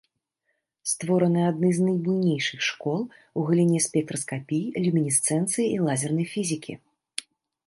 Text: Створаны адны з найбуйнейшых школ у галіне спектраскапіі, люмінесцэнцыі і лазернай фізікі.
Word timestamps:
Створаны 0.91 1.41
адны 1.49 1.69
з 1.79 1.85
найбуйнейшых 1.89 2.59
школ 2.69 2.99
у 3.03 3.39
галіне 3.51 3.79
спектраскапіі, 3.87 4.75
люмінесцэнцыі 4.87 5.65
і 5.77 5.81
лазернай 5.91 6.27
фізікі. 6.35 6.73